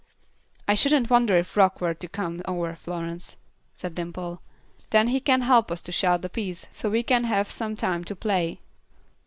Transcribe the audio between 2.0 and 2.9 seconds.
come over,